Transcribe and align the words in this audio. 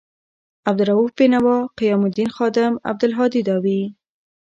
عبدا 0.67 0.83
لروؤف 0.87 1.13
بینوا، 1.19 1.57
قیام 1.79 2.01
الدین 2.09 2.29
خادم، 2.35 2.73
عبدالهادي 2.89 3.41
داوي 3.49 3.81